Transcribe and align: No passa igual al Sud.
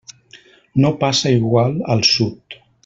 No 0.85 0.91
passa 1.03 1.35
igual 1.41 1.79
al 1.97 2.05
Sud. 2.17 2.61